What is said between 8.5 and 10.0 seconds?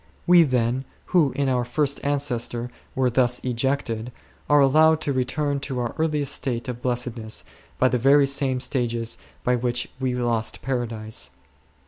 stages by which